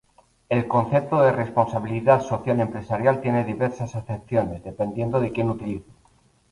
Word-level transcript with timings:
El 0.49 0.67
concepto 0.67 1.21
de 1.21 1.31
responsabilidad 1.31 2.21
social 2.21 2.59
empresarial 2.59 3.21
tiene 3.21 3.43
diversas 3.43 3.95
acepciones, 3.95 4.63
dependiendo 4.63 5.19
de 5.19 5.31
quien 5.31 5.45
lo 5.45 5.53
utilice. 5.53 5.91